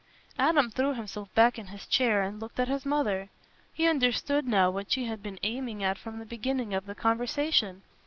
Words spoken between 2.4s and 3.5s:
at his mother.